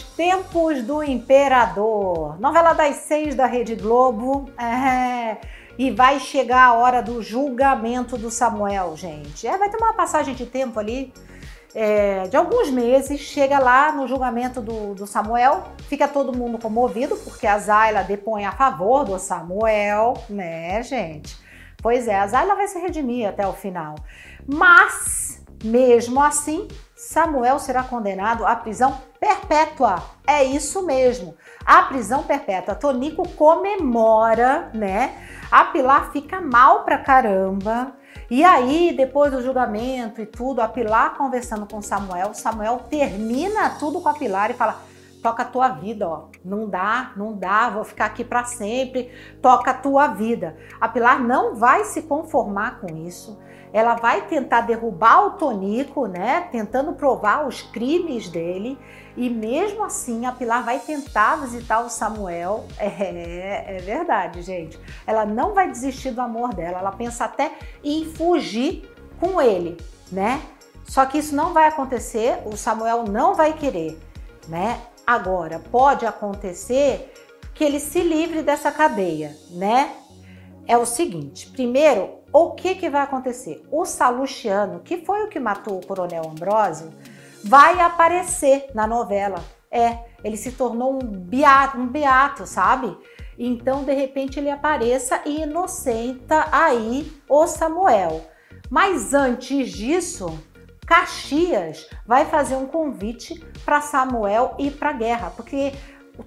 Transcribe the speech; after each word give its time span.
Campos 0.00 0.82
do 0.82 1.02
Imperador, 1.02 2.40
novela 2.40 2.72
das 2.72 2.96
seis 2.96 3.34
da 3.34 3.46
Rede 3.46 3.74
Globo. 3.74 4.50
É, 4.58 5.38
e 5.78 5.90
vai 5.90 6.18
chegar 6.18 6.64
a 6.64 6.74
hora 6.74 7.02
do 7.02 7.22
julgamento 7.22 8.16
do 8.16 8.30
Samuel, 8.30 8.96
gente. 8.96 9.46
É, 9.46 9.56
vai 9.58 9.68
ter 9.68 9.76
uma 9.76 9.92
passagem 9.92 10.34
de 10.34 10.46
tempo 10.46 10.78
ali, 10.80 11.12
é, 11.74 12.26
de 12.28 12.36
alguns 12.36 12.70
meses. 12.70 13.20
Chega 13.20 13.58
lá 13.58 13.92
no 13.92 14.08
julgamento 14.08 14.60
do, 14.62 14.94
do, 14.94 15.06
Samuel, 15.06 15.64
fica 15.88 16.08
todo 16.08 16.36
mundo 16.36 16.58
comovido, 16.58 17.16
porque 17.16 17.46
a 17.46 17.58
Zayla 17.58 18.02
depõe 18.02 18.46
a 18.46 18.52
favor 18.52 19.04
do 19.04 19.18
Samuel, 19.18 20.14
né, 20.30 20.82
gente? 20.82 21.36
Pois 21.82 22.08
é, 22.08 22.18
a 22.18 22.26
Zayla 22.26 22.54
vai 22.54 22.68
se 22.68 22.78
redimir 22.78 23.28
até 23.28 23.46
o 23.46 23.52
final. 23.52 23.96
Mas, 24.46 25.44
mesmo 25.62 26.22
assim, 26.22 26.68
Samuel 26.96 27.58
será 27.58 27.82
condenado 27.82 28.46
à 28.46 28.56
prisão 28.56 28.98
perpétua. 29.20 30.02
É 30.26 30.42
isso 30.42 30.84
mesmo, 30.86 31.36
a 31.64 31.82
prisão 31.82 32.22
perpétua. 32.22 32.74
Tonico 32.74 33.28
comemora, 33.28 34.70
né? 34.72 35.14
A 35.50 35.66
Pilar 35.66 36.10
fica 36.10 36.40
mal 36.40 36.84
pra 36.84 36.96
caramba. 36.96 37.92
E 38.30 38.42
aí, 38.42 38.94
depois 38.96 39.30
do 39.30 39.42
julgamento 39.42 40.22
e 40.22 40.26
tudo, 40.26 40.60
a 40.60 40.68
Pilar 40.68 41.16
conversando 41.16 41.66
com 41.66 41.82
Samuel, 41.82 42.32
Samuel 42.32 42.78
termina 42.90 43.70
tudo 43.78 44.00
com 44.00 44.08
a 44.08 44.14
Pilar 44.14 44.50
e 44.50 44.54
fala: 44.54 44.80
toca 45.26 45.42
a 45.42 45.46
tua 45.46 45.68
vida, 45.70 46.08
ó. 46.08 46.28
Não 46.44 46.68
dá, 46.68 47.12
não 47.16 47.36
dá, 47.36 47.68
vou 47.68 47.82
ficar 47.82 48.06
aqui 48.06 48.22
para 48.22 48.44
sempre. 48.44 49.10
Toca 49.42 49.72
a 49.72 49.74
tua 49.74 50.08
vida. 50.08 50.56
A 50.80 50.88
Pilar 50.88 51.20
não 51.20 51.56
vai 51.56 51.84
se 51.84 52.02
conformar 52.02 52.80
com 52.80 52.96
isso 52.96 53.36
ela 53.72 53.94
vai 53.94 54.22
tentar 54.22 54.62
derrubar 54.62 55.26
o 55.26 55.30
Tonico, 55.32 56.06
né? 56.06 56.48
Tentando 56.50 56.94
provar 56.94 57.46
os 57.46 57.60
crimes 57.60 58.26
dele. 58.26 58.78
E 59.14 59.28
mesmo 59.28 59.84
assim, 59.84 60.24
a 60.24 60.32
Pilar 60.32 60.64
vai 60.64 60.78
tentar 60.78 61.36
visitar 61.36 61.80
o 61.80 61.90
Samuel. 61.90 62.64
É, 62.78 63.76
é 63.76 63.80
verdade, 63.80 64.40
gente. 64.40 64.80
Ela 65.06 65.26
não 65.26 65.52
vai 65.52 65.70
desistir 65.70 66.10
do 66.10 66.22
amor 66.22 66.54
dela. 66.54 66.78
Ela 66.78 66.92
pensa 66.92 67.26
até 67.26 67.52
em 67.84 68.06
fugir 68.06 68.90
com 69.20 69.42
ele, 69.42 69.76
né? 70.10 70.40
Só 70.84 71.04
que 71.04 71.18
isso 71.18 71.36
não 71.36 71.52
vai 71.52 71.68
acontecer. 71.68 72.38
O 72.46 72.56
Samuel 72.56 73.04
não 73.04 73.34
vai 73.34 73.52
querer, 73.52 73.98
né? 74.48 74.80
Agora, 75.06 75.60
pode 75.70 76.04
acontecer 76.04 77.12
que 77.54 77.62
ele 77.62 77.78
se 77.78 78.00
livre 78.00 78.42
dessa 78.42 78.72
cadeia, 78.72 79.36
né? 79.50 79.94
É 80.66 80.76
o 80.76 80.84
seguinte: 80.84 81.48
primeiro, 81.50 82.18
o 82.32 82.50
que, 82.50 82.74
que 82.74 82.90
vai 82.90 83.02
acontecer? 83.02 83.64
O 83.70 83.84
Salustiano, 83.84 84.80
que 84.80 85.04
foi 85.04 85.22
o 85.24 85.28
que 85.28 85.38
matou 85.38 85.78
o 85.78 85.86
Coronel 85.86 86.28
Ambrósio, 86.28 86.92
vai 87.44 87.80
aparecer 87.80 88.66
na 88.74 88.86
novela. 88.86 89.42
É, 89.70 89.98
ele 90.24 90.36
se 90.36 90.52
tornou 90.52 90.94
um 90.94 90.98
beato, 90.98 91.78
um 91.78 91.86
beato, 91.86 92.46
sabe? 92.46 92.96
Então, 93.38 93.84
de 93.84 93.92
repente, 93.92 94.40
ele 94.40 94.50
apareça 94.50 95.20
e 95.24 95.42
inocenta 95.42 96.48
aí 96.50 97.12
o 97.28 97.46
Samuel. 97.46 98.22
Mas 98.68 99.14
antes 99.14 99.70
disso, 99.70 100.38
Caxias 100.86 101.90
vai 102.06 102.24
fazer 102.26 102.54
um 102.54 102.66
convite 102.66 103.44
para 103.64 103.80
Samuel 103.80 104.54
ir 104.58 104.72
para 104.72 104.90
a 104.90 104.92
guerra, 104.92 105.30
porque 105.34 105.72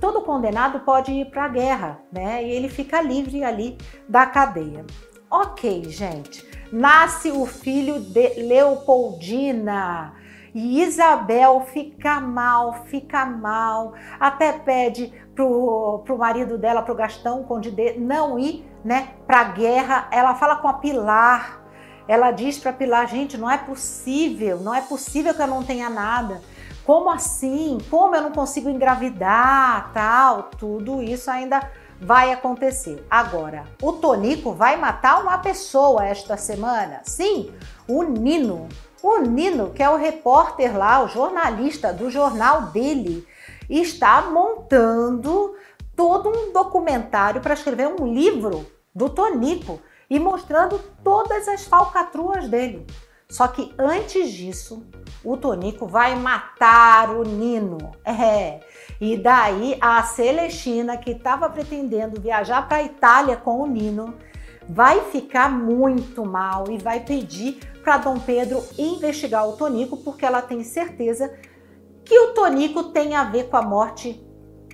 todo 0.00 0.22
condenado 0.22 0.80
pode 0.80 1.12
ir 1.12 1.26
para 1.26 1.44
a 1.44 1.48
guerra, 1.48 2.00
né? 2.10 2.42
E 2.42 2.50
ele 2.50 2.68
fica 2.68 3.02
livre 3.02 3.44
ali 3.44 3.76
da 4.08 4.24
cadeia. 4.26 4.84
Ok, 5.30 5.84
gente. 5.84 6.46
Nasce 6.72 7.30
o 7.30 7.44
filho 7.46 8.00
de 8.00 8.28
Leopoldina. 8.42 10.14
E 10.54 10.82
Isabel 10.82 11.66
fica 11.66 12.18
mal, 12.18 12.86
fica 12.86 13.26
mal, 13.26 13.92
até 14.18 14.52
pede 14.52 15.12
pro, 15.34 16.02
pro 16.06 16.16
marido 16.16 16.56
dela, 16.56 16.80
pro 16.80 16.94
Gastão 16.94 17.44
Conde 17.44 17.70
de, 17.70 17.98
não 17.98 18.38
ir, 18.38 18.66
né, 18.82 19.10
pra 19.26 19.44
guerra. 19.44 20.08
Ela 20.10 20.34
fala 20.34 20.56
com 20.56 20.66
a 20.66 20.74
Pilar. 20.74 21.65
Ela 22.08 22.30
diz 22.30 22.58
pra 22.58 22.72
Pilar, 22.72 23.08
gente, 23.08 23.36
não 23.36 23.50
é 23.50 23.58
possível, 23.58 24.60
não 24.60 24.74
é 24.74 24.80
possível 24.80 25.34
que 25.34 25.42
eu 25.42 25.46
não 25.46 25.62
tenha 25.62 25.90
nada. 25.90 26.40
Como 26.84 27.10
assim? 27.10 27.78
Como 27.90 28.14
eu 28.14 28.22
não 28.22 28.30
consigo 28.30 28.70
engravidar, 28.70 29.90
tal? 29.92 30.44
Tudo 30.44 31.02
isso 31.02 31.28
ainda 31.30 31.68
vai 32.00 32.32
acontecer. 32.32 33.04
Agora, 33.10 33.64
o 33.82 33.92
Tonico 33.92 34.52
vai 34.52 34.76
matar 34.76 35.20
uma 35.20 35.38
pessoa 35.38 36.04
esta 36.04 36.36
semana? 36.36 37.00
Sim, 37.02 37.52
o 37.88 38.02
Nino. 38.04 38.68
O 39.02 39.18
Nino, 39.18 39.70
que 39.70 39.82
é 39.82 39.90
o 39.90 39.96
repórter 39.96 40.76
lá, 40.76 41.02
o 41.02 41.08
jornalista 41.08 41.92
do 41.92 42.10
jornal 42.10 42.62
dele, 42.66 43.26
está 43.68 44.22
montando 44.22 45.54
todo 45.94 46.28
um 46.28 46.52
documentário 46.52 47.40
para 47.40 47.54
escrever 47.54 47.88
um 47.88 48.06
livro 48.06 48.66
do 48.94 49.08
Tonico 49.08 49.80
e 50.08 50.18
mostrando 50.18 50.78
todas 51.02 51.48
as 51.48 51.64
falcatruas 51.64 52.48
dele. 52.48 52.86
Só 53.28 53.48
que 53.48 53.74
antes 53.76 54.30
disso, 54.30 54.86
o 55.24 55.36
Tonico 55.36 55.86
vai 55.86 56.14
matar 56.14 57.10
o 57.10 57.22
Nino. 57.22 57.92
É. 58.06 58.60
E 58.98 59.16
daí 59.16 59.76
a 59.78 60.02
Celestina, 60.04 60.96
que 60.96 61.10
estava 61.10 61.50
pretendendo 61.50 62.18
viajar 62.18 62.66
para 62.66 62.78
a 62.78 62.82
Itália 62.82 63.36
com 63.36 63.60
o 63.60 63.66
Nino, 63.66 64.14
vai 64.66 65.02
ficar 65.10 65.50
muito 65.50 66.24
mal 66.24 66.70
e 66.70 66.78
vai 66.78 67.00
pedir 67.00 67.60
para 67.82 67.98
Dom 67.98 68.18
Pedro 68.18 68.64
investigar 68.78 69.46
o 69.46 69.52
Tonico, 69.52 69.98
porque 69.98 70.24
ela 70.24 70.40
tem 70.40 70.64
certeza 70.64 71.32
que 72.04 72.18
o 72.18 72.32
Tonico 72.32 72.84
tem 72.84 73.14
a 73.14 73.24
ver 73.24 73.48
com 73.48 73.56
a 73.56 73.62
morte 73.62 74.24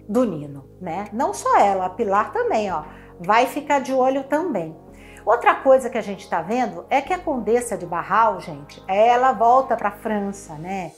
do 0.09 0.25
Nino, 0.25 0.69
né? 0.81 1.09
Não 1.13 1.35
só 1.35 1.59
ela, 1.59 1.87
a 1.87 1.91
Pilar 1.91 2.33
também, 2.33 2.71
ó, 2.71 2.85
vai 3.19 3.47
ficar 3.47 3.81
de 3.81 3.93
olho 3.93 4.25
também. 4.25 4.77
Outra 5.25 5.55
coisa 5.55 5.89
que 5.89 5.99
a 5.99 6.03
gente 6.03 6.25
está 6.25 6.43
vendo 6.43 6.85
é 6.91 7.01
que 7.01 7.13
a 7.13 7.19
Condessa 7.19 7.77
de 7.77 7.87
Barral, 7.87 8.41
gente, 8.41 8.83
ela 8.89 9.33
volta 9.33 9.77
para 9.77 9.91
a 9.91 9.93
França, 9.93 10.55
né? 10.55 10.93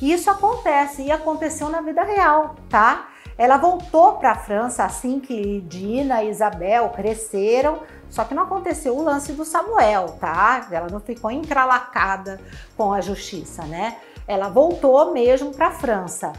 E 0.00 0.12
isso 0.12 0.30
acontece 0.30 1.02
e 1.02 1.10
aconteceu 1.10 1.68
na 1.68 1.80
vida 1.80 2.02
real, 2.02 2.56
tá? 2.68 3.08
Ela 3.36 3.56
voltou 3.56 4.14
para 4.14 4.32
a 4.32 4.36
França 4.36 4.84
assim 4.84 5.20
que 5.20 5.60
Dina 5.60 6.24
e 6.24 6.30
Isabel 6.30 6.88
cresceram, 6.90 7.80
só 8.10 8.24
que 8.24 8.34
não 8.34 8.42
aconteceu 8.42 8.96
o 8.96 9.02
lance 9.02 9.32
do 9.32 9.44
Samuel, 9.44 10.16
tá? 10.20 10.66
Ela 10.72 10.88
não 10.90 10.98
ficou 10.98 11.30
encralacada 11.30 12.40
com 12.76 12.92
a 12.92 13.00
justiça, 13.00 13.62
né? 13.64 13.96
Ela 14.26 14.48
voltou 14.48 15.12
mesmo 15.12 15.52
para 15.52 15.68
a 15.68 15.72
França. 15.72 16.32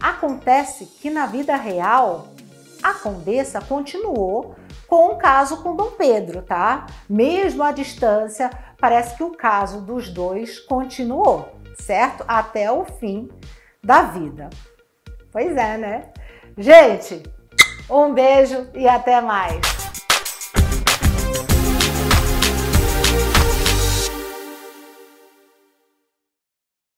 Acontece 0.00 0.86
que 0.86 1.08
na 1.08 1.26
vida 1.26 1.54
real 1.54 2.28
a 2.82 2.94
condessa 2.94 3.60
continuou 3.60 4.56
com 4.90 5.12
o 5.12 5.16
caso 5.16 5.62
com 5.62 5.76
Dom 5.76 5.92
Pedro, 5.92 6.42
tá? 6.42 6.86
Mesmo 7.08 7.62
à 7.62 7.70
distância, 7.70 8.50
parece 8.76 9.16
que 9.16 9.22
o 9.22 9.30
caso 9.30 9.80
dos 9.80 10.10
dois 10.10 10.58
continuou, 10.58 11.48
certo? 11.78 12.24
Até 12.26 12.72
o 12.72 12.84
fim 12.84 13.28
da 13.80 14.02
vida. 14.02 14.50
Pois 15.30 15.56
é, 15.56 15.78
né? 15.78 16.08
Gente, 16.58 17.22
um 17.88 18.12
beijo 18.12 18.68
e 18.74 18.88
até 18.88 19.20
mais. 19.20 19.79